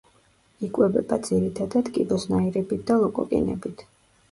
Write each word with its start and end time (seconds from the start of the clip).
იკვებება 0.67 1.19
ძირითადად 1.27 1.93
კიბოსნაირებით 1.99 2.85
და 2.91 3.01
ლოკოკინებით. 3.07 3.89